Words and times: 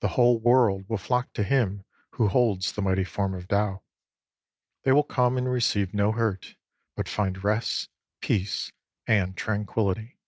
The 0.00 0.08
whole 0.08 0.38
world 0.38 0.86
will 0.86 0.98
flock 0.98 1.32
to 1.32 1.42
him 1.42 1.86
who 2.10 2.28
holds 2.28 2.72
the 2.72 2.82
mighty 2.82 3.04
form 3.04 3.32
of 3.34 3.48
Tao. 3.48 3.82
They 4.82 4.92
will 4.92 5.02
come 5.02 5.38
and 5.38 5.48
receive 5.50 5.94
no 5.94 6.12
hurt, 6.12 6.56
but 6.94 7.08
find 7.08 7.42
rest, 7.42 7.88
peace, 8.20 8.70
and 9.06 9.34
tranquillity. 9.38 10.18